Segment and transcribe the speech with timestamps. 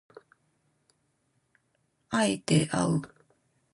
[2.09, 3.03] 敢えてあう